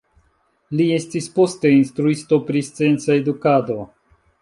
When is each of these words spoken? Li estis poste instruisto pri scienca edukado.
Li 0.79 0.87
estis 0.95 1.27
poste 1.35 1.73
instruisto 1.77 2.43
pri 2.51 2.67
scienca 2.73 3.19
edukado. 3.23 3.83